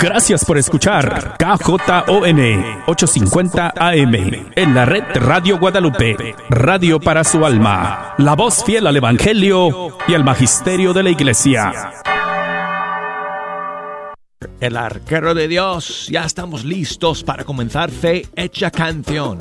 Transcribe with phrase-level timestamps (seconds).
[0.00, 2.40] Gracias por escuchar KJON
[2.86, 4.14] 850 AM
[4.54, 10.14] en la red Radio Guadalupe, radio para su alma, la voz fiel al Evangelio y
[10.14, 11.72] al Magisterio de la Iglesia.
[14.60, 19.38] El arquero de Dios, ya estamos listos para comenzar Fe Hecha Canción.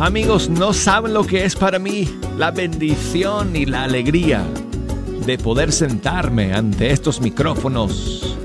[0.00, 2.08] Amigos, no saben lo que es para mí
[2.38, 4.44] la bendición y la alegría
[5.26, 8.36] de poder sentarme ante estos micrófonos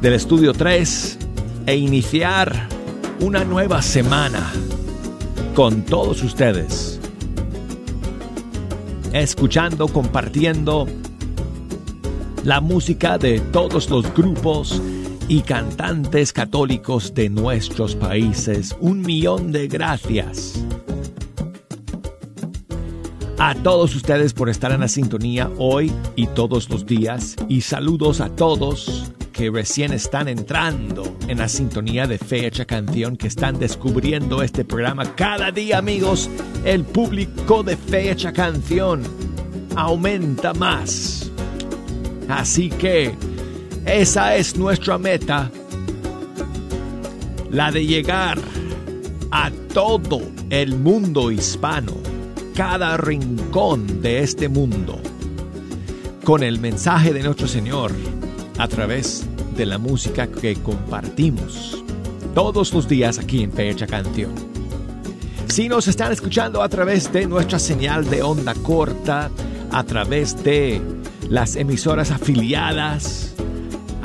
[0.00, 1.18] del estudio 3
[1.66, 2.68] e iniciar
[3.20, 4.50] una nueva semana
[5.54, 6.98] con todos ustedes.
[9.12, 10.86] Escuchando, compartiendo
[12.44, 14.80] la música de todos los grupos
[15.28, 18.74] y cantantes católicos de nuestros países.
[18.80, 20.64] Un millón de gracias
[23.38, 28.20] a todos ustedes por estar en la sintonía hoy y todos los días y saludos
[28.20, 34.42] a todos que recién están entrando en la sintonía de Fecha Canción, que están descubriendo
[34.42, 36.28] este programa cada día, amigos.
[36.64, 39.02] El público de Fecha Canción
[39.76, 41.30] aumenta más.
[42.28, 43.14] Así que
[43.94, 45.50] esa es nuestra meta,
[47.50, 48.38] la de llegar
[49.30, 51.94] a todo el mundo hispano,
[52.54, 55.00] cada rincón de este mundo,
[56.22, 57.92] con el mensaje de nuestro Señor
[58.58, 59.24] a través
[59.56, 61.82] de la música que compartimos
[62.34, 64.34] todos los días aquí en Fecha Canción.
[65.46, 69.30] Si nos están escuchando a través de nuestra señal de onda corta,
[69.70, 70.80] a través de
[71.30, 73.27] las emisoras afiliadas,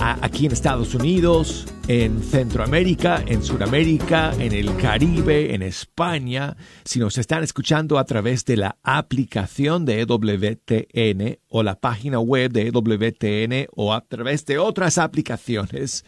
[0.04, 7.18] aquí en Estados Unidos, en Centroamérica, en Sudamérica, en el Caribe, en España, si nos
[7.18, 13.70] están escuchando a través de la aplicación de EWTN o la página web de EWTN
[13.76, 16.04] o a través de otras aplicaciones,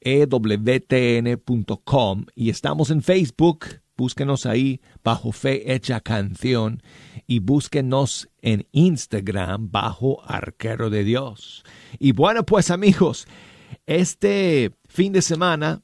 [0.00, 1.46] ewtn.com
[2.34, 3.66] y estamos en Facebook.
[3.96, 6.82] Búsquenos ahí bajo Fe Hecha Canción
[7.28, 11.62] y búsquenos en Instagram bajo Arquero de Dios.
[12.00, 13.28] Y bueno, pues amigos,
[13.86, 15.83] este fin de semana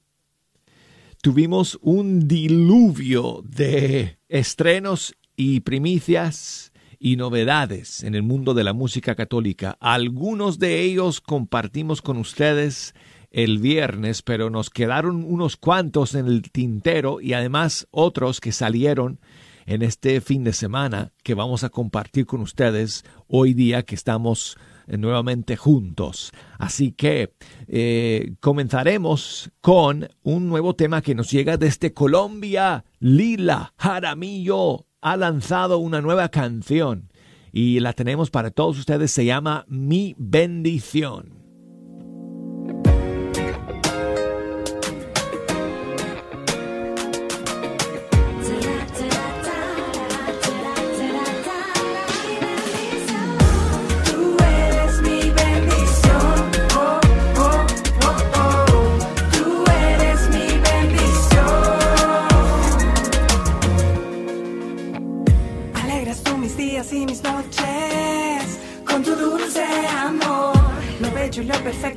[1.20, 9.14] tuvimos un diluvio de estrenos y primicias y novedades en el mundo de la música
[9.14, 9.76] católica.
[9.81, 12.94] Algunos de ellos compartimos con ustedes
[13.31, 19.20] el viernes, pero nos quedaron unos cuantos en el tintero y además otros que salieron
[19.66, 24.58] en este fin de semana que vamos a compartir con ustedes hoy día que estamos
[24.98, 26.32] nuevamente juntos.
[26.58, 27.32] Así que
[27.68, 32.84] eh, comenzaremos con un nuevo tema que nos llega desde Colombia.
[32.98, 37.10] Lila Jaramillo ha lanzado una nueva canción
[37.52, 39.10] y la tenemos para todos ustedes.
[39.10, 41.39] Se llama Mi bendición.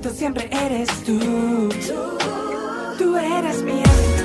[0.10, 1.70] Siempre eres tú.
[2.98, 4.23] Tú eres lo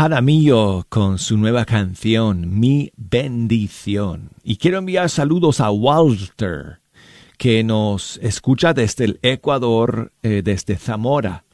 [0.00, 4.30] Jaramillo con su nueva canción Mi bendición.
[4.42, 6.80] Y quiero enviar saludos a Walter,
[7.36, 11.44] que nos escucha desde el Ecuador, eh, desde Zamora,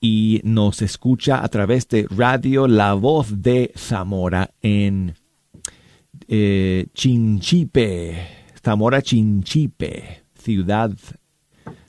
[0.00, 5.16] y nos escucha a través de Radio La Voz de Zamora en
[6.28, 8.28] eh, Chinchipe,
[8.62, 10.92] Zamora Chinchipe, ciudad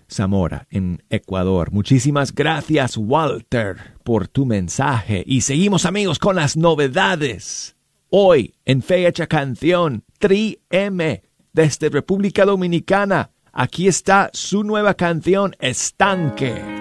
[0.09, 1.71] Zamora, en Ecuador.
[1.71, 3.77] Muchísimas gracias, Walter,
[4.09, 5.23] por tu mensaje.
[5.27, 7.75] Y seguimos amigos con las novedades.
[8.09, 11.21] Hoy, en Fecha Canción, Tri M,
[11.53, 16.78] desde República Dominicana, aquí está su nueva canción, Estanque.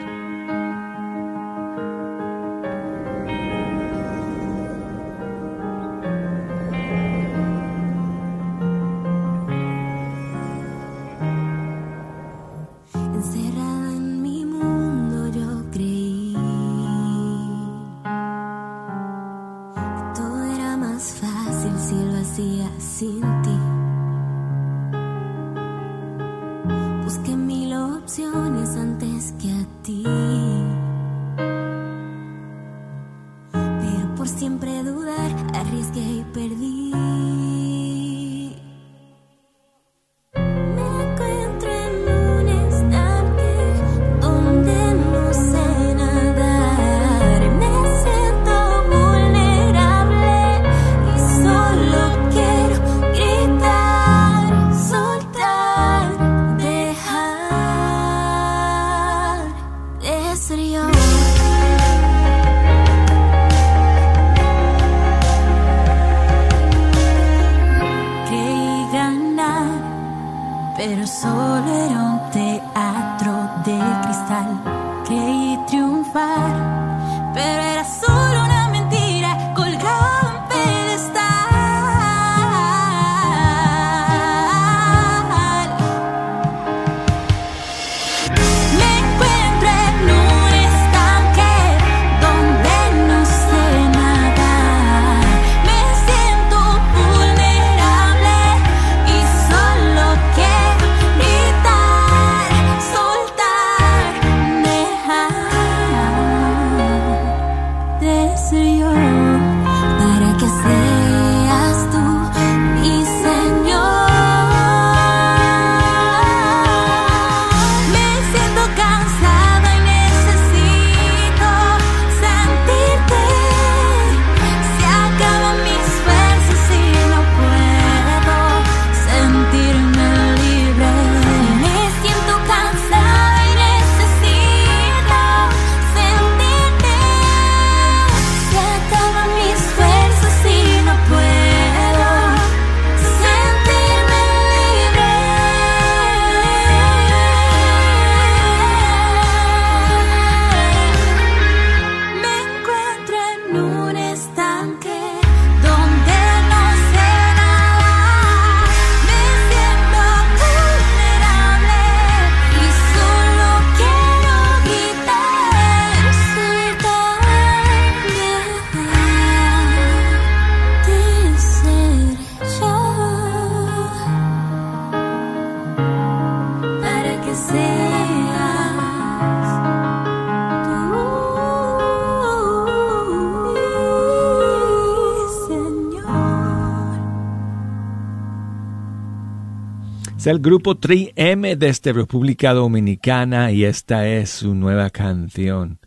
[190.30, 195.78] El grupo 3M desde República Dominicana y esta es su nueva canción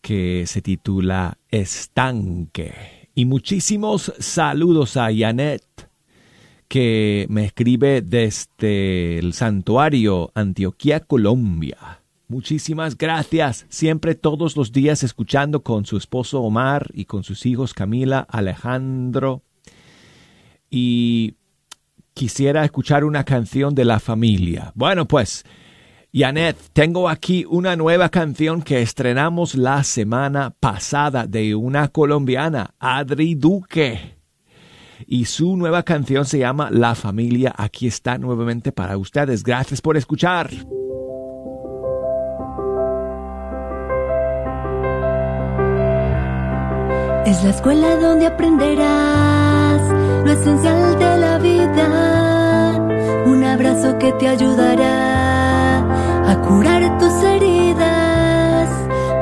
[0.00, 3.10] que se titula Estanque.
[3.14, 5.62] Y muchísimos saludos a Janet
[6.68, 12.00] que me escribe desde el santuario Antioquia, Colombia.
[12.28, 13.66] Muchísimas gracias.
[13.68, 19.42] Siempre todos los días escuchando con su esposo Omar y con sus hijos Camila, Alejandro.
[20.70, 21.34] Y
[22.20, 24.72] quisiera escuchar una canción de la familia.
[24.74, 25.42] Bueno, pues,
[26.12, 33.36] Janet, tengo aquí una nueva canción que estrenamos la semana pasada de una colombiana, Adri
[33.36, 34.18] Duque.
[35.06, 37.54] Y su nueva canción se llama La familia.
[37.56, 39.42] Aquí está nuevamente para ustedes.
[39.42, 40.50] Gracias por escuchar.
[47.24, 49.49] Es la escuela donde aprenderás
[50.24, 51.88] lo esencial de la vida.
[53.26, 55.78] Un abrazo que te ayudará
[56.30, 58.68] a curar tus heridas.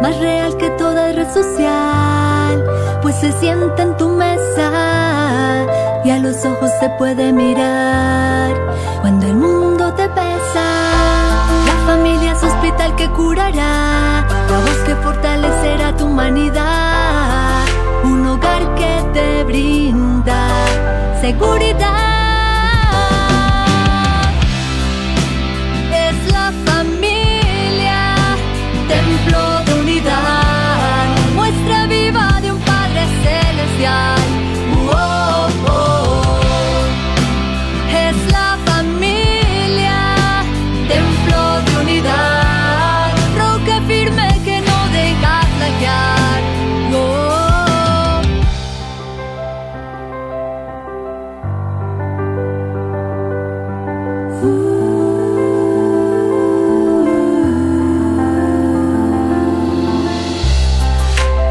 [0.02, 2.64] Más real que toda red social,
[3.02, 5.67] pues se sienta en tu mesa
[6.05, 8.55] y a los ojos se puede mirar
[9.00, 10.67] cuando el mundo te pesa.
[11.67, 13.78] La familia es hospital que curará,
[21.29, 21.68] seguridad.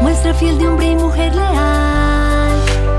[0.00, 2.50] Muestra fiel de hombre y mujer leal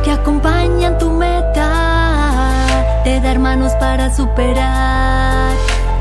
[0.04, 3.02] que acompañan tu meta.
[3.04, 5.54] Te da hermanos para superar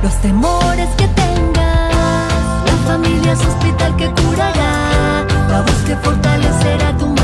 [0.03, 1.95] los temores que tengas.
[2.67, 7.18] La familia es hospital que curará, la voz que fortalecerá tu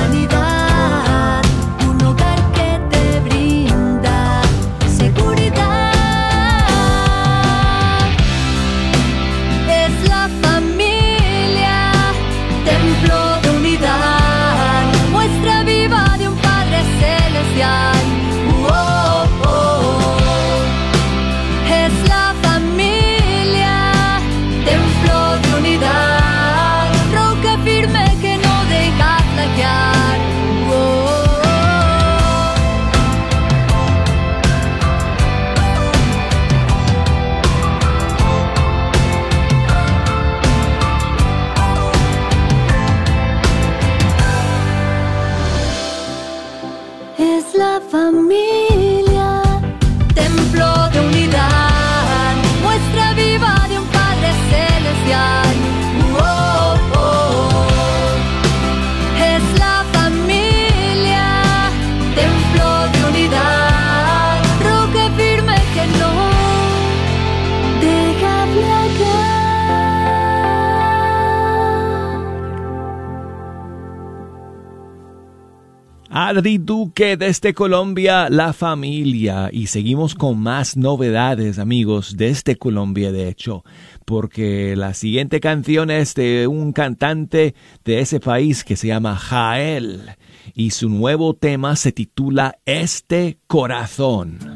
[76.35, 79.51] Adri Duque desde Colombia, la familia.
[79.53, 83.63] Y seguimos con más novedades, amigos, desde Colombia, de hecho,
[84.05, 90.11] porque la siguiente canción es de un cantante de ese país que se llama Jael.
[90.55, 94.54] Y su nuevo tema se titula Este Corazón.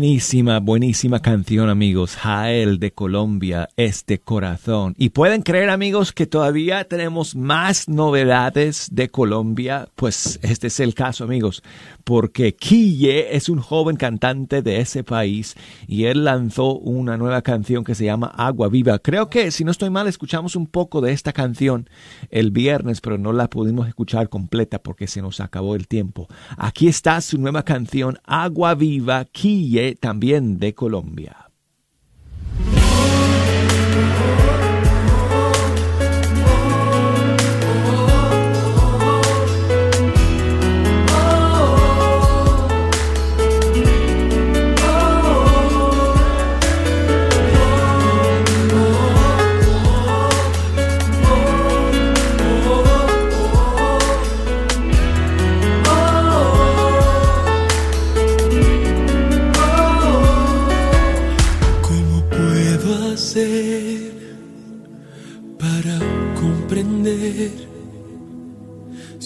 [0.00, 2.16] Buenísima, buenísima canción, amigos.
[2.16, 4.94] Jael de Colombia, este corazón.
[4.96, 9.90] Y pueden creer, amigos, que todavía tenemos más novedades de Colombia.
[9.96, 11.62] Pues este es el caso, amigos,
[12.04, 15.54] porque Quille es un joven cantante de ese país
[15.86, 19.00] y él lanzó una nueva canción que se llama Agua Viva.
[19.00, 21.90] Creo que, si no estoy mal, escuchamos un poco de esta canción
[22.30, 26.26] el viernes, pero no la pudimos escuchar completa porque se nos acabó el tiempo.
[26.56, 31.49] Aquí está su nueva canción, Agua Viva, Quille, también de Colombia.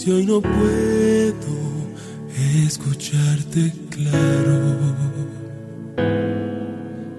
[0.05, 1.55] Si hoy no puedo
[2.67, 4.77] escucharte claro?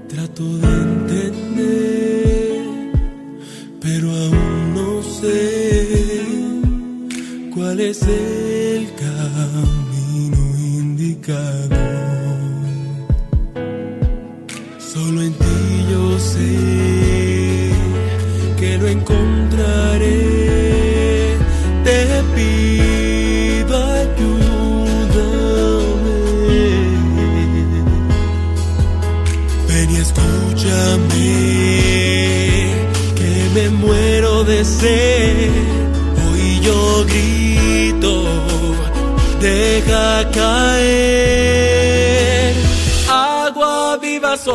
[0.08, 2.62] Trato de entender,
[3.82, 6.26] pero aún no sé
[7.56, 11.76] cuál es el camino indicado.
[14.78, 17.72] Solo en ti yo sé
[18.60, 20.35] que lo encontraré.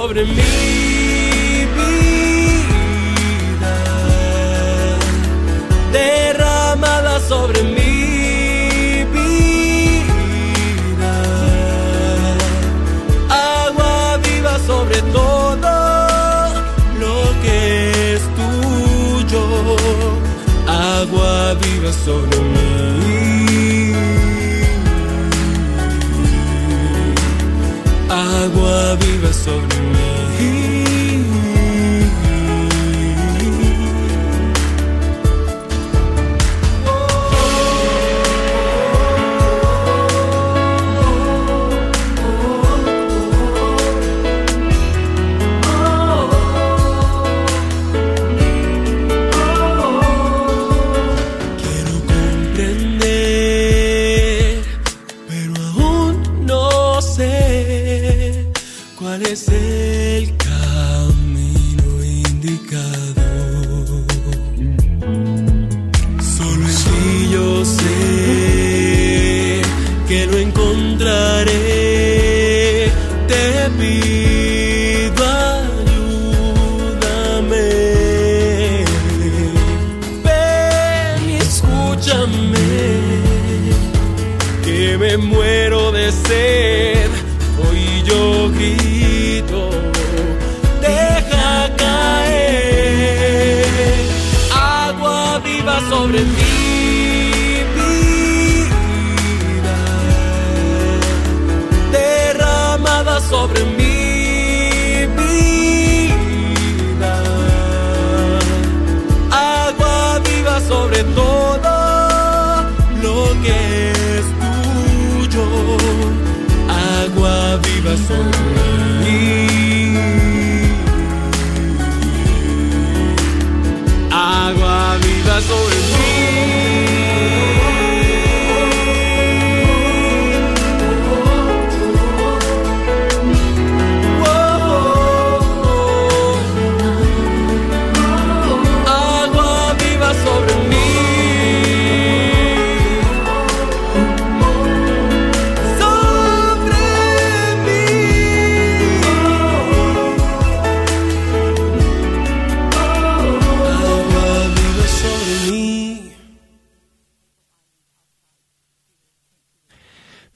[0.01, 2.07] Sobre mi vida,
[5.93, 9.55] derramada sobre mi vida,
[13.29, 15.71] agua viva sobre todo
[16.99, 19.45] lo que es tuyo,
[20.67, 22.61] agua viva sobre mí.
[28.11, 29.80] agua viva sobre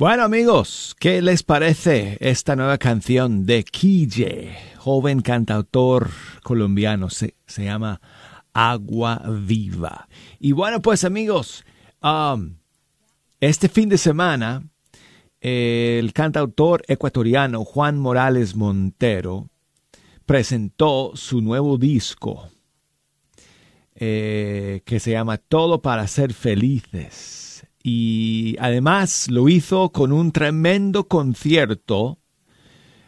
[0.05, 6.11] Bueno amigos, ¿qué les parece esta nueva canción de Kije, joven cantautor
[6.43, 7.09] colombiano?
[7.09, 8.03] Se, se llama
[8.53, 10.07] Agua Viva.
[10.39, 11.65] Y bueno pues amigos,
[12.03, 12.57] um,
[13.41, 14.69] este fin de semana
[15.41, 19.49] el cantautor ecuatoriano Juan Morales Montero
[20.27, 22.51] presentó su nuevo disco
[23.95, 27.44] eh, que se llama Todo para ser felices.
[27.87, 32.19] Y además lo hizo con un tremendo concierto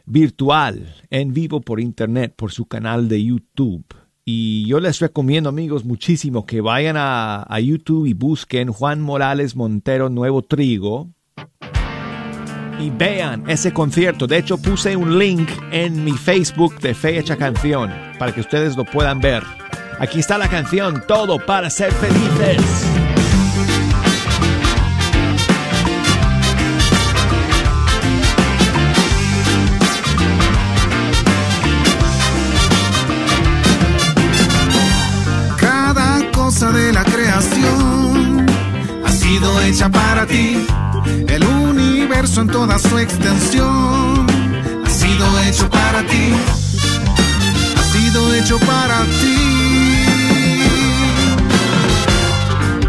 [0.05, 3.87] virtual en vivo por internet por su canal de YouTube.
[4.27, 9.57] Y yo les recomiendo amigos muchísimo que vayan a, a YouTube y busquen Juan Morales
[9.57, 11.09] Montero Nuevo Trigo
[12.79, 14.27] y vean ese concierto.
[14.27, 18.85] De hecho, puse un link en mi Facebook de Fecha Canción para que ustedes lo
[18.85, 19.43] puedan ver.
[19.99, 23.06] Aquí está la canción Todo para ser felices.
[39.67, 40.65] Hecha para ti.
[41.29, 44.27] El universo en toda su extensión
[44.85, 46.33] ha sido hecho para ti.
[47.77, 49.37] Ha sido hecho para ti.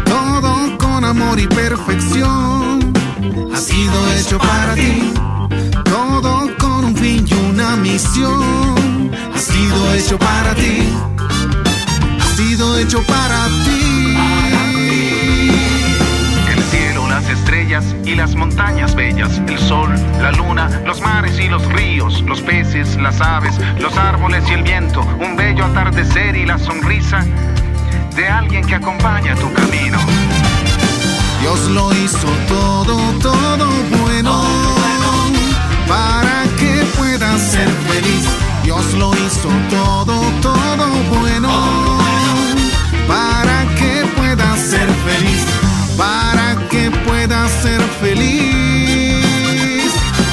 [0.04, 2.92] Todo con amor y perfección
[3.52, 5.12] ha sido hecho para ti.
[5.84, 10.92] Todo con un fin y una misión ha sido hecho para ti
[12.20, 14.67] ha sido hecho para ti.
[17.48, 19.88] Estrellas y las montañas bellas, el sol,
[20.20, 24.62] la luna, los mares y los ríos, los peces, las aves, los árboles y el
[24.62, 27.24] viento, un bello atardecer y la sonrisa
[28.14, 29.98] de alguien que acompaña tu camino.
[31.40, 33.66] Dios lo hizo todo, todo
[33.98, 34.44] bueno,
[35.88, 38.28] para que puedas ser feliz.
[38.62, 40.86] Dios lo hizo todo, todo
[41.18, 41.48] bueno,
[43.06, 45.46] para que puedas ser feliz,
[45.96, 46.47] para
[47.08, 49.24] puedas ser feliz,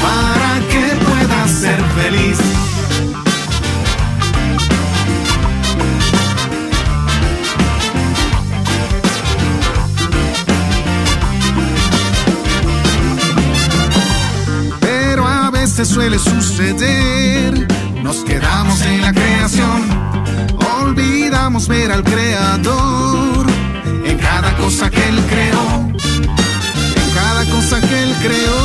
[0.03, 2.37] para que puedas ser feliz.
[14.81, 17.67] pero a veces suele suceder.
[18.03, 19.81] Nos quedamos en la creación,
[20.81, 23.47] olvidamos ver al creador
[24.05, 25.94] en cada cosa que él creó,
[27.55, 28.61] cosa que él creó.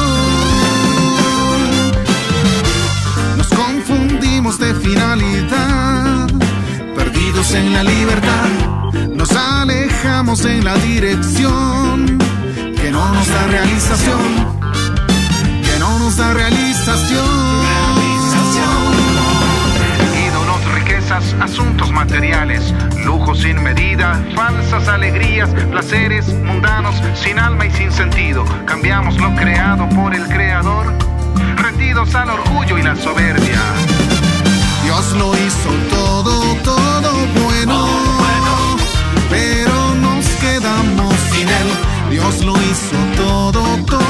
[3.37, 6.27] Nos confundimos de finalidad,
[6.97, 8.51] perdidos en la libertad,
[9.15, 12.19] nos alejamos en la dirección
[12.81, 14.61] que no nos da realización
[15.67, 17.80] que no nos da realización.
[21.41, 22.75] Asuntos materiales,
[23.05, 28.45] lujos sin medida, falsas alegrías, placeres mundanos, sin alma y sin sentido.
[28.67, 30.93] Cambiamos lo creado por el creador,
[31.57, 33.61] rendidos al orgullo y la soberbia.
[34.85, 37.87] Dios lo hizo todo, todo bueno,
[39.29, 41.69] pero nos quedamos sin él.
[42.11, 44.10] Dios lo hizo todo, todo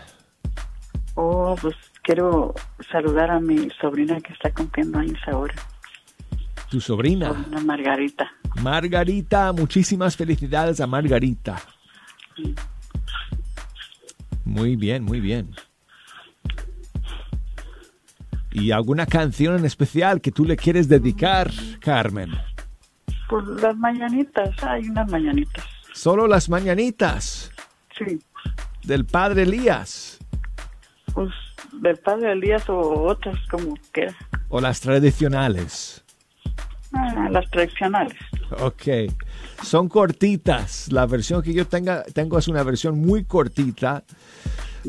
[1.15, 2.55] Oh, pues quiero
[2.91, 5.55] saludar a mi sobrina que está cumpliendo años ahora,
[6.71, 7.29] Tu sobrina.
[7.29, 8.31] sobrina Margarita.
[8.63, 11.57] Margarita, muchísimas felicidades a Margarita.
[14.47, 15.51] Muy bien, muy bien.
[18.53, 22.31] ¿Y alguna canción en especial que tú le quieres dedicar, Carmen?
[23.29, 25.65] Por las mañanitas, hay unas mañanitas.
[25.93, 27.51] Solo las mañanitas
[27.99, 28.19] Sí,
[28.85, 30.19] del padre Elías
[31.15, 31.31] pues
[31.73, 34.15] del padre Elías o otras como quiera.
[34.49, 36.05] o las tradicionales.
[36.93, 38.17] Ah, las tradicionales.
[38.61, 38.83] Ok.
[39.63, 40.91] Son cortitas.
[40.93, 44.05] La versión que yo tenga, tengo es una versión muy cortita.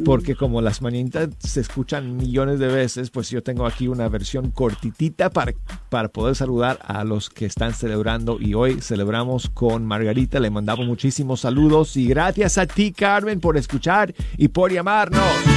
[0.05, 4.51] Porque como las mañanitas se escuchan millones de veces, pues yo tengo aquí una versión
[4.51, 5.53] cortitita para,
[5.89, 8.37] para poder saludar a los que están celebrando.
[8.39, 10.39] Y hoy celebramos con Margarita.
[10.39, 11.97] Le mandamos muchísimos saludos.
[11.97, 15.56] Y gracias a ti, Carmen, por escuchar y por llamarnos.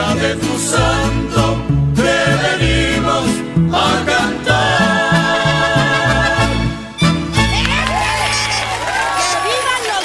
[0.00, 1.56] De tu santo,
[1.94, 3.24] te venimos
[3.72, 4.80] a cantar.
[6.98, 7.04] ¡Que
[9.46, 10.04] vivan los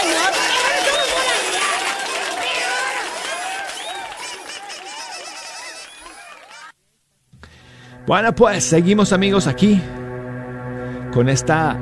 [0.00, 0.32] señor!
[8.06, 9.78] Bueno, pues seguimos amigos aquí
[11.12, 11.78] con esta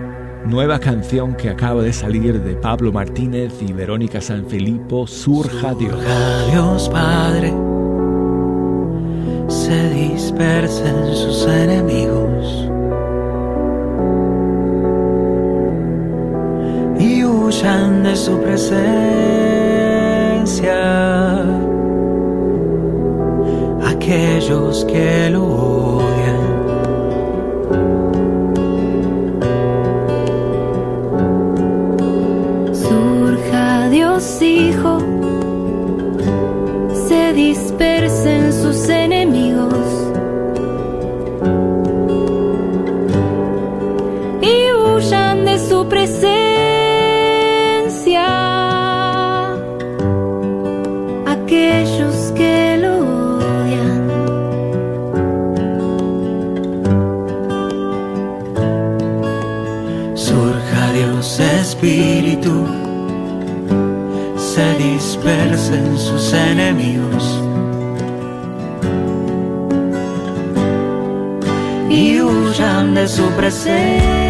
[0.47, 5.99] nueva canción que acaba de salir de Pablo Martínez y Verónica Sanfilippo, Surja Dios.
[6.51, 7.53] Dios Padre.
[9.49, 12.69] Se dispersen sus enemigos.
[16.99, 18.73] Y huyan de su presencia.
[23.85, 25.82] Aquellos que lo
[34.23, 35.01] Hijo,
[37.09, 38.89] se dispersen sus
[66.33, 67.41] enemigos.
[71.91, 74.22] Y huyan de su presencia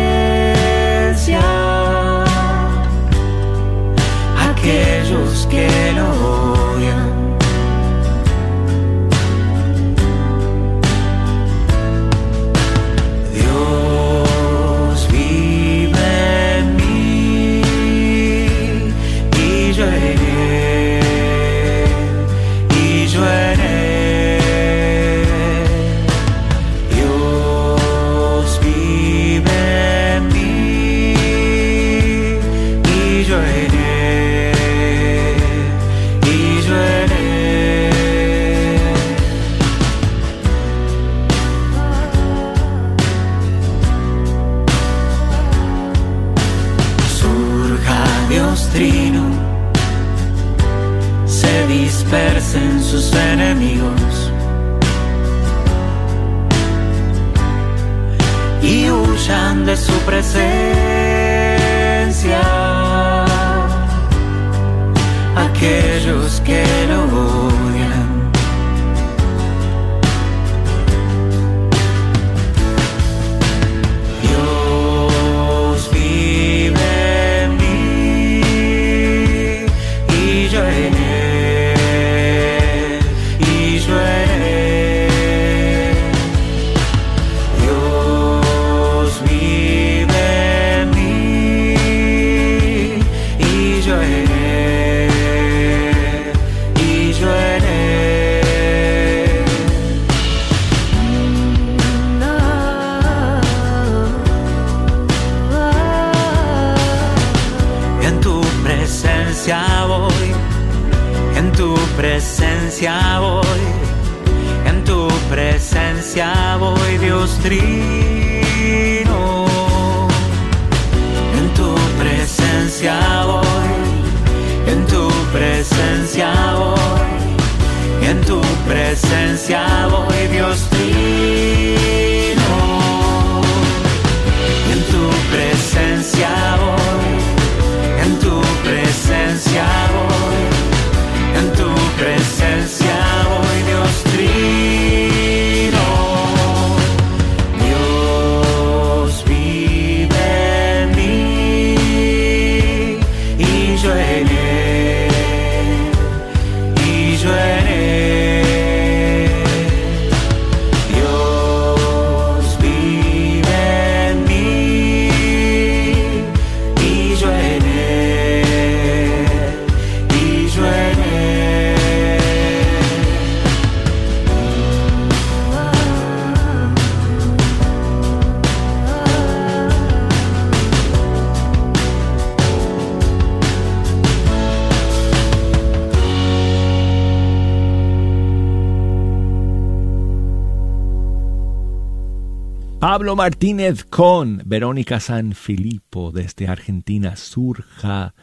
[193.17, 197.17] Martínez con Verónica San Filipo desde Argentina.
[197.17, 198.15] Surja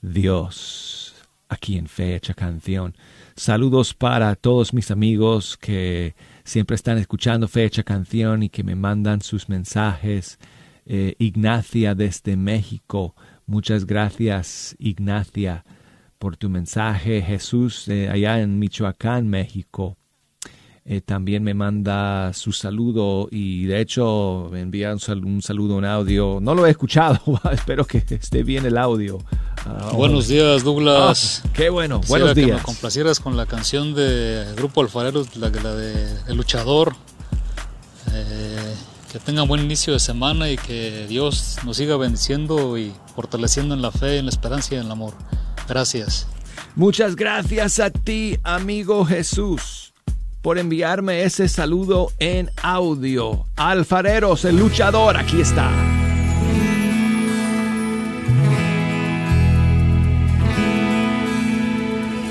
[0.00, 1.14] Dios
[1.48, 2.96] aquí en Fecha Canción.
[3.36, 6.14] Saludos para todos mis amigos que
[6.44, 10.38] siempre están escuchando Fecha Canción y que me mandan sus mensajes.
[10.86, 13.14] Eh, Ignacia desde México.
[13.46, 15.64] Muchas gracias, Ignacia,
[16.18, 17.22] por tu mensaje.
[17.22, 19.96] Jesús, eh, allá en Michoacán, México.
[20.84, 25.78] Eh, también me manda su saludo y de hecho me envía un, sal- un saludo
[25.78, 26.38] en audio.
[26.42, 27.20] No lo he escuchado,
[27.52, 29.18] espero que esté bien el audio.
[29.64, 30.34] Ah, Buenos hola.
[30.34, 31.42] días, Douglas.
[31.44, 32.56] Ah, qué bueno, Quisiera buenos que días.
[32.58, 36.94] me complacieras con la canción de Grupo Alfareros, la, la de El Luchador.
[38.12, 38.74] Eh,
[39.12, 43.82] que tengan buen inicio de semana y que Dios nos siga bendiciendo y fortaleciendo en
[43.82, 45.14] la fe, en la esperanza y en el amor.
[45.68, 46.26] Gracias.
[46.74, 49.91] Muchas gracias a ti, amigo Jesús,
[50.42, 53.46] por enviarme ese saludo en audio.
[53.56, 55.70] Alfareros, el luchador, aquí está.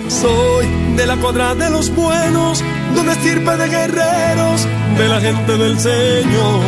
[0.09, 2.61] Soy de la cuadra de los buenos,
[2.93, 6.61] de una estirpe de guerreros, de la gente del Señor.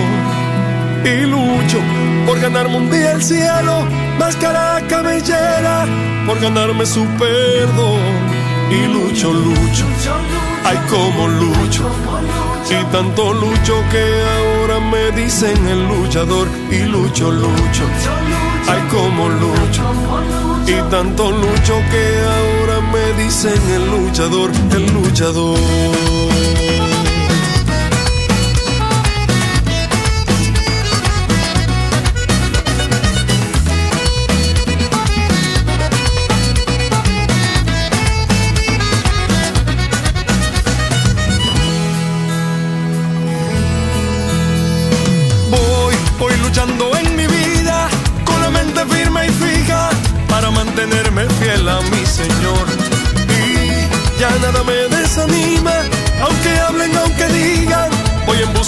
[1.03, 1.77] Y lucho
[2.25, 3.85] por ganarme un día el cielo,
[4.17, 5.85] máscara cabellera,
[6.25, 8.12] por ganarme su perdón.
[8.73, 9.85] Y lucho, lucho,
[10.65, 11.83] ay como lucho.
[12.69, 14.03] Y tanto lucho que
[14.35, 16.47] ahora me dicen el luchador.
[16.71, 17.83] Y lucho, lucho,
[18.67, 19.83] ay como lucho.
[20.65, 22.05] Y tanto lucho que
[22.35, 26.82] ahora me dicen el luchador, el luchador.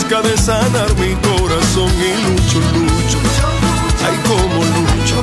[0.08, 3.18] De sanar mi corazón y lucho, lucho.
[4.06, 5.22] Ay, como lucho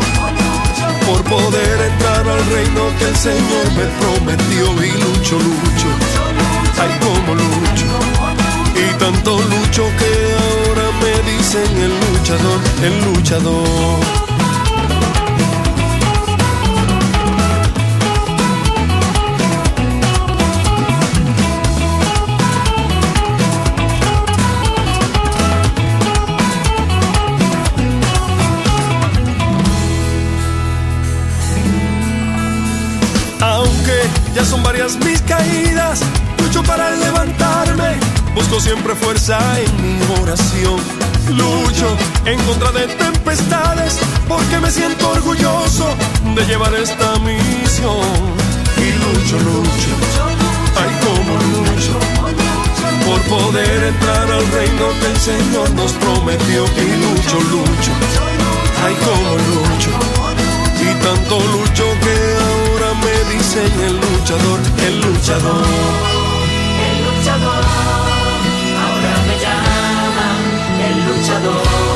[1.07, 5.89] por poder entrar al reino que el Señor me prometió y lucho, lucho.
[6.81, 7.87] Ay, como lucho.
[8.75, 10.13] Y tanto lucho que
[10.43, 14.32] ahora me dicen el luchador, el luchador.
[34.35, 36.01] Ya son varias mis caídas,
[36.39, 37.97] lucho para levantarme.
[38.35, 40.81] Busco siempre fuerza en mi oración.
[41.29, 45.95] Lucho en contra de tempestades porque me siento orgulloso
[46.35, 48.09] de llevar esta misión.
[48.79, 49.93] Y lucho, lucho,
[50.81, 51.93] ay como lucho
[53.07, 56.65] por poder entrar al reino que el Señor nos prometió.
[56.65, 57.93] Y lucho, lucho,
[58.85, 60.23] ay como lucho
[60.81, 61.52] y tanto lucho
[63.43, 65.67] dicen el luchador, el luchador.
[66.87, 67.65] El luchador,
[68.83, 70.43] ahora me llaman
[70.87, 71.92] el luchador,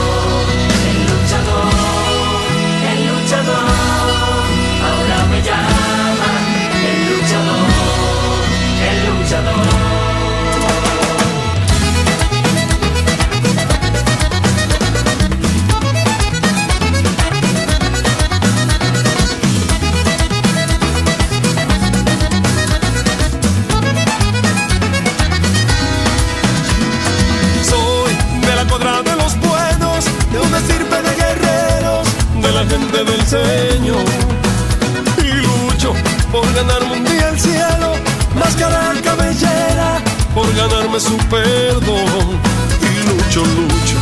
[41.01, 42.40] su perdón.
[42.80, 43.99] Y lucho, lucho,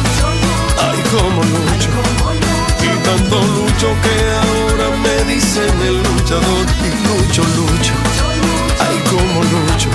[0.81, 1.91] ay, como lucho.
[2.83, 6.67] Y tanto lucho que ahora me dicen el luchador.
[6.83, 7.95] Y lucho, lucho,
[8.81, 9.89] ay, como lucho.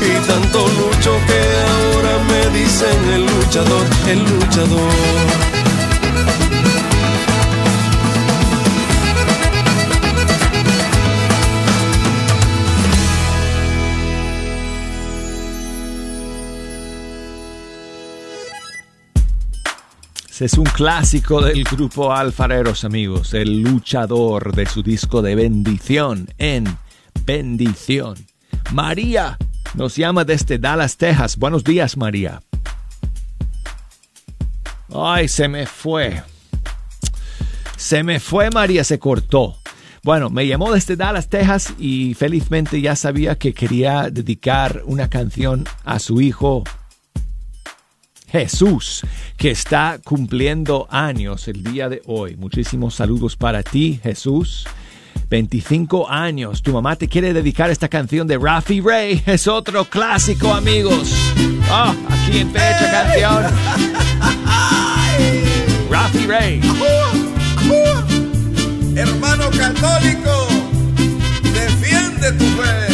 [0.00, 5.57] Y tanto lucho que ahora me dicen el luchador, el luchador.
[20.40, 23.34] Es un clásico del grupo Alfareros, amigos.
[23.34, 26.64] El luchador de su disco de bendición en
[27.24, 28.14] bendición.
[28.72, 29.36] María
[29.74, 31.36] nos llama desde Dallas, Texas.
[31.38, 32.40] Buenos días, María.
[34.94, 36.22] Ay, se me fue.
[37.76, 39.56] Se me fue, María, se cortó.
[40.04, 45.64] Bueno, me llamó desde Dallas, Texas y felizmente ya sabía que quería dedicar una canción
[45.84, 46.64] a su hijo
[48.30, 49.02] Jesús,
[49.36, 52.36] que está cumpliendo años el día de hoy.
[52.36, 54.66] Muchísimos saludos para ti, Jesús.
[55.30, 56.62] 25 años.
[56.62, 59.22] Tu mamá te quiere dedicar esta canción de Rafi Ray.
[59.26, 61.12] Es otro clásico, amigos.
[61.70, 63.44] Ah, aquí en fecha canción.
[65.90, 66.60] Rafi Ray.
[68.96, 70.48] Hermano católico,
[71.42, 72.87] defiende tu fe.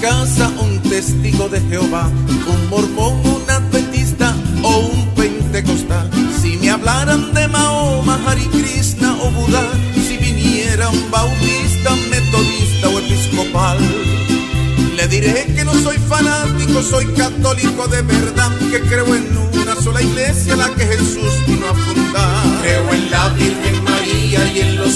[0.00, 2.10] Casa un testigo de Jehová,
[2.46, 9.30] un mormón, un adventista o un pentecostal, si me hablaran de Mahoma, Hare Krishna o
[9.30, 9.62] Buda,
[9.94, 13.78] si viniera un bautista, metodista o episcopal,
[14.96, 20.00] le diré que no soy fanático, soy católico de verdad, que creo en una sola
[20.02, 22.60] iglesia, la que Jesús vino a fundar.
[22.62, 24.89] Creo en la Virgen María y en los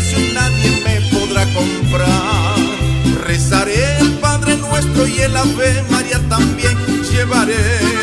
[0.00, 2.56] precio nadie me podrá comprar.
[3.26, 6.76] Rezaré el Padre Nuestro y el Ave María también.
[7.10, 7.54] Llevaré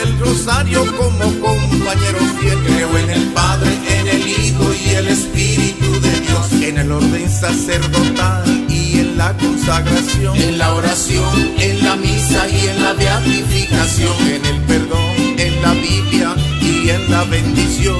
[0.03, 2.59] el rosario como compañero fiel.
[2.65, 6.51] Creo en el Padre, en el Hijo y el Espíritu de Dios.
[6.61, 10.35] En el orden sacerdotal y en la consagración.
[10.37, 14.15] En la oración, en la misa y en la beatificación.
[14.27, 17.97] en el perdón, en la Biblia y en la bendición.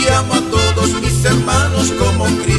[0.00, 2.49] Y amo a todos mis hermanos como Cristo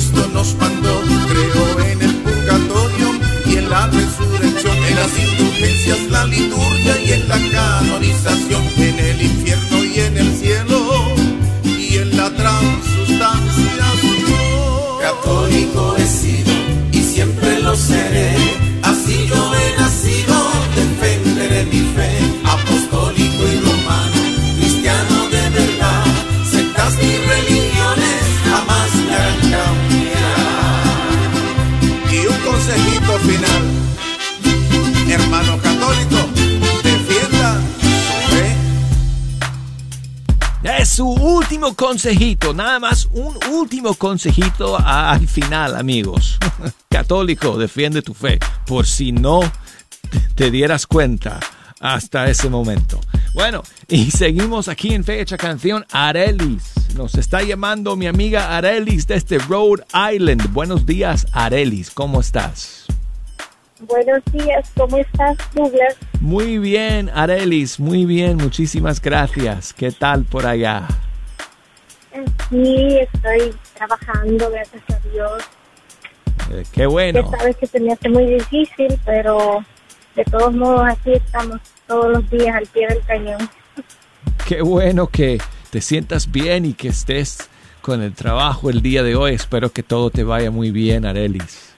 [3.72, 10.00] la resurrección, en las indulgencias, la liturgia y en la canonización, en el infierno y
[10.00, 11.16] en el cielo,
[11.64, 13.72] y en la transustanciación.
[15.02, 15.91] Católico
[41.08, 46.38] último consejito, nada más un último consejito al final, amigos.
[46.90, 49.42] Católico, defiende tu fe, por si no
[50.36, 51.40] te dieras cuenta
[51.80, 53.00] hasta ese momento.
[53.34, 55.86] Bueno, y seguimos aquí en Fecha Canción.
[55.92, 59.84] Arelis, nos está llamando mi amiga Arelis desde Rhode
[60.14, 60.52] Island.
[60.54, 62.86] Buenos días, Arelis, ¿cómo estás?
[63.88, 65.96] Buenos días, ¿cómo estás, Douglas?
[66.20, 69.74] Muy bien, Arelis, muy bien, muchísimas gracias.
[69.74, 70.88] ¿Qué tal por allá?
[72.50, 75.44] Sí, estoy trabajando, gracias a Dios.
[76.52, 77.22] Eh, qué bueno.
[77.24, 79.66] Ya sabes que se me hace muy difícil, pero
[80.16, 83.50] de todos modos aquí estamos todos los días al pie del cañón.
[84.48, 85.40] Qué bueno que
[85.72, 87.50] te sientas bien y que estés
[87.82, 89.34] con el trabajo el día de hoy.
[89.34, 91.71] Espero que todo te vaya muy bien, Arelis.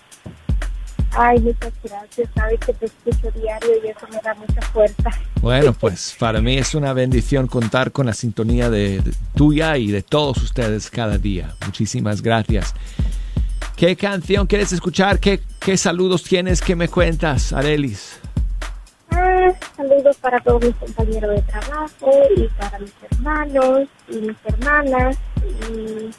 [1.15, 2.29] Ay, muchas gracias.
[2.35, 5.09] Sabes que te escucho diario y eso me da mucha fuerza.
[5.41, 9.91] Bueno, pues para mí es una bendición contar con la sintonía de, de tuya y
[9.91, 11.53] de todos ustedes cada día.
[11.65, 12.73] Muchísimas gracias.
[13.75, 15.19] ¿Qué canción quieres escuchar?
[15.19, 16.61] ¿Qué, qué saludos tienes?
[16.61, 18.19] ¿Qué me cuentas, Arelis?
[19.09, 25.17] Ah, saludos para todos mis compañeros de trabajo y para mis hermanos y mis hermanas.
[25.69, 26.11] Y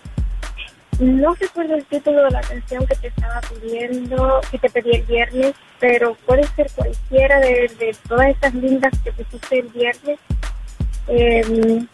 [0.98, 5.02] no recuerdo el título de la canción que te estaba pidiendo, que te pedí el
[5.02, 10.18] viernes, pero puede ser cualquiera de, todas estas lindas que pusiste el viernes.
[11.08, 11.86] Eh,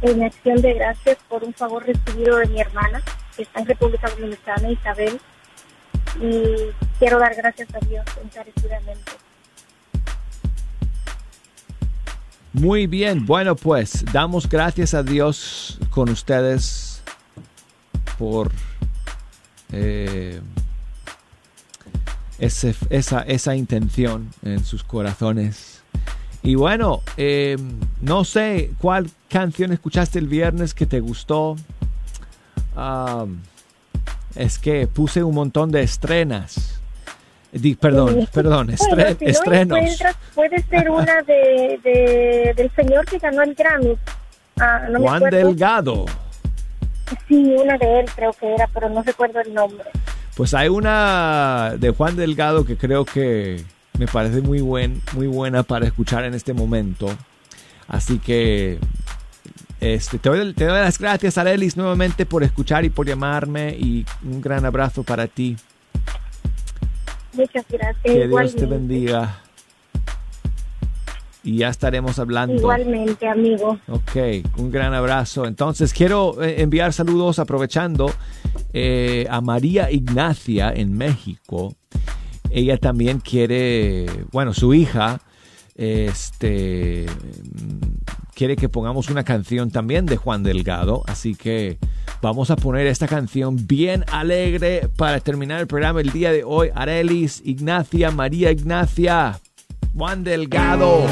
[0.00, 3.02] en acción de gracias por un favor recibido de mi hermana,
[3.36, 5.20] que está en República Dominicana, Isabel.
[6.20, 9.12] Y quiero dar gracias a Dios encarecidamente.
[12.52, 16.87] Muy bien, bueno pues damos gracias a Dios con ustedes
[18.18, 18.50] por
[19.72, 20.40] eh,
[22.38, 25.82] ese, esa, esa intención en sus corazones.
[26.42, 27.56] Y bueno, eh,
[28.00, 31.56] no sé cuál canción escuchaste el viernes que te gustó.
[32.76, 33.38] Um,
[34.36, 36.80] es que puse un montón de estrenas.
[37.50, 38.28] Di- perdón, Sí.
[38.32, 39.78] perdón, estre- Bueno, si no estrenos.
[39.78, 43.96] encuentras, puede ser una de, de- del señor que ganó el Grammy.
[44.60, 45.22] Ah, no Juan.
[45.30, 46.04] Delgado.
[47.26, 49.88] Sí, una de él creo que era, pero no recuerdo el nombre.
[50.36, 53.64] Pues hay una de Juan Delgado que creo que
[53.98, 57.08] me parece muy buen, muy buena para escuchar en este momento.
[57.88, 58.78] Así que
[59.80, 63.70] este, te, doy, te doy las gracias, Arelis, nuevamente por escuchar y por llamarme.
[63.70, 65.56] Y un gran abrazo para ti.
[67.32, 68.02] Muchas gracias.
[68.02, 69.42] Que Dios te bendiga.
[71.44, 72.54] Y ya estaremos hablando.
[72.54, 73.78] Igualmente, amigo.
[73.88, 74.16] Ok,
[74.58, 75.46] un gran abrazo.
[75.46, 78.10] Entonces quiero eh, enviar saludos aprovechando
[78.72, 81.74] eh, a María Ignacia en México.
[82.50, 85.20] Ella también quiere, bueno, su hija,
[85.74, 87.06] este,
[88.34, 91.02] quiere que pongamos una canción también de Juan Delgado.
[91.06, 91.78] Así que
[92.20, 96.70] vamos a poner esta canción bien alegre para terminar el programa el día de hoy.
[96.74, 99.40] Arelis, Ignacia, María Ignacia,
[99.98, 101.06] Juan Delgado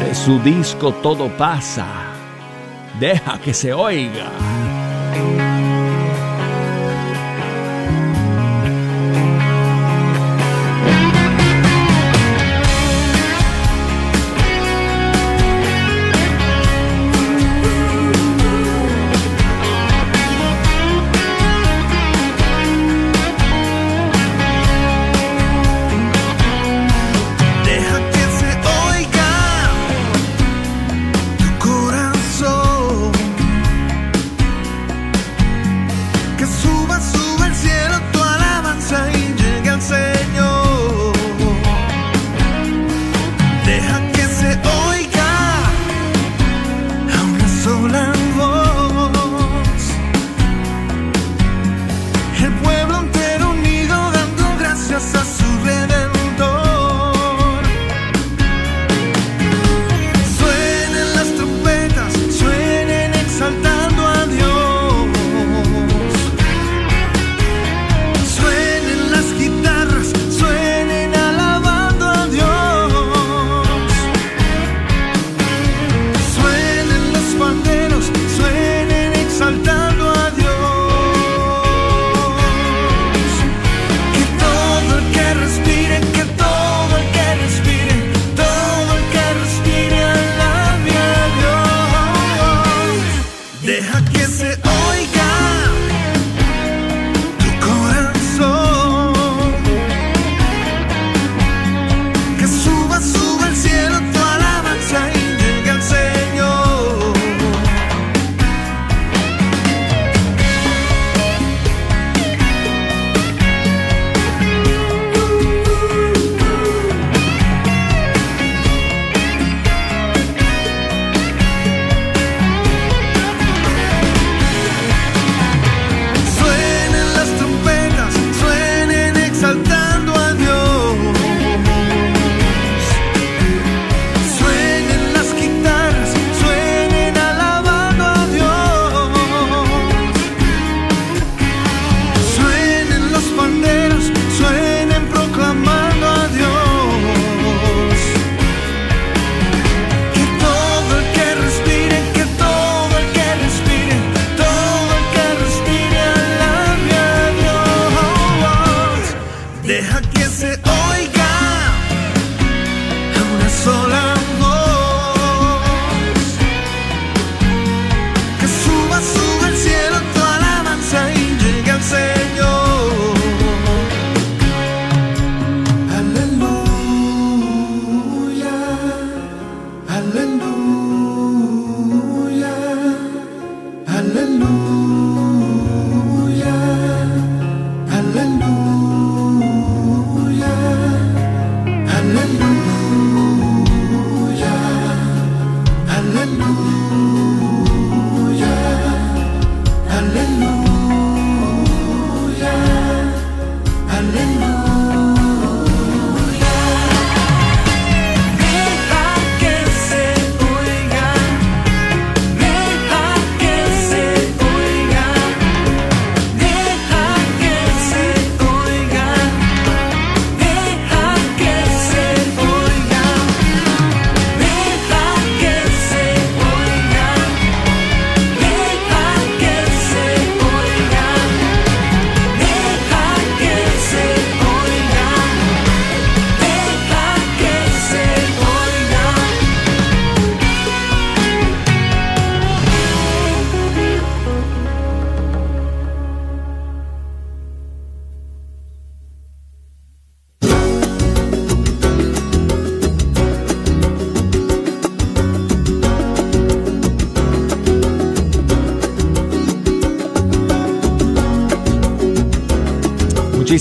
[0.00, 1.86] de su disco Todo pasa.
[3.00, 4.30] Deja que se oiga.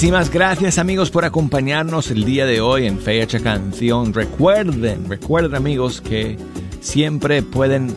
[0.04, 4.14] Muchísimas gracias amigos por acompañarnos el día de hoy en Fecha Canción.
[4.14, 6.38] Recuerden, recuerden amigos que
[6.82, 7.96] siempre pueden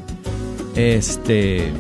[0.77, 1.73] este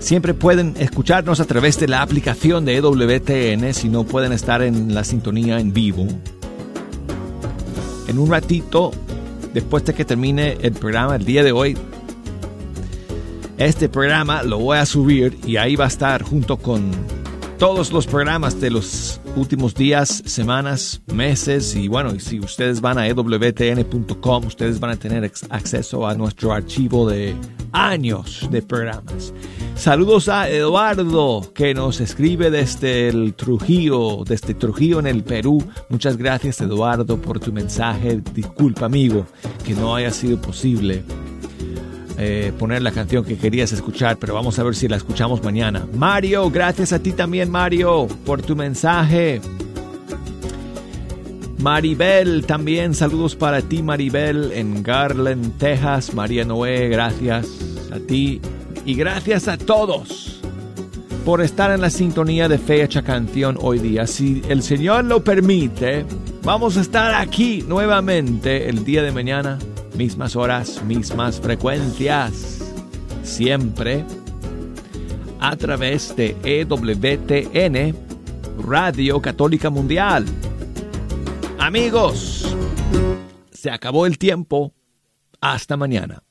[0.00, 4.92] siempre pueden escucharnos a través de la aplicación de EWTN si no pueden estar en
[4.92, 6.08] la sintonía en vivo.
[8.08, 8.90] En un ratito,
[9.54, 11.78] después de que termine el programa el día de hoy,
[13.56, 17.19] este programa lo voy a subir y ahí va a estar junto con
[17.60, 23.06] todos los programas de los últimos días, semanas, meses y bueno, si ustedes van a
[23.06, 27.34] ewtn.com, ustedes van a tener acceso a nuestro archivo de
[27.72, 29.34] años de programas.
[29.76, 35.62] Saludos a Eduardo que nos escribe desde el Trujillo, desde Trujillo en el Perú.
[35.90, 38.22] Muchas gracias Eduardo por tu mensaje.
[38.32, 39.26] Disculpa amigo
[39.66, 41.04] que no haya sido posible
[42.22, 45.86] eh, poner la canción que querías escuchar, pero vamos a ver si la escuchamos mañana.
[45.94, 49.40] Mario, gracias a ti también, Mario, por tu mensaje.
[51.56, 56.12] Maribel, también saludos para ti, Maribel, en Garland, Texas.
[56.12, 57.48] María Noé, gracias
[57.90, 58.42] a ti.
[58.84, 60.42] Y gracias a todos
[61.24, 64.06] por estar en la sintonía de Fecha Canción hoy día.
[64.06, 66.04] Si el Señor lo permite,
[66.42, 69.58] vamos a estar aquí nuevamente el día de mañana
[70.00, 72.64] mismas horas, mismas frecuencias,
[73.22, 74.02] siempre
[75.38, 77.94] a través de EWTN,
[78.66, 80.24] Radio Católica Mundial.
[81.58, 82.56] Amigos,
[83.52, 84.72] se acabó el tiempo.
[85.42, 86.22] Hasta mañana.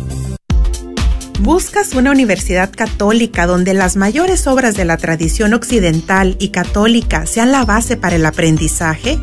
[1.42, 7.52] ¿Buscas una universidad católica donde las mayores obras de la tradición occidental y católica sean
[7.52, 9.20] la base para el aprendizaje?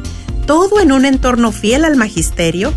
[0.47, 2.75] ¿Todo en un entorno fiel al magisterio?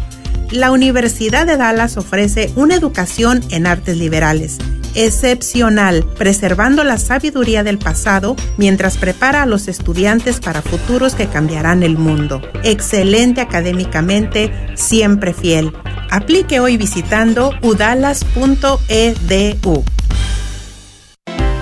[0.52, 4.58] La Universidad de Dallas ofrece una educación en artes liberales
[4.96, 11.84] excepcional, preservando la sabiduría del pasado mientras prepara a los estudiantes para futuros que cambiarán
[11.84, 12.42] el mundo.
[12.64, 15.74] Excelente académicamente, siempre fiel.
[16.10, 18.24] Aplique hoy visitando udalas.edu.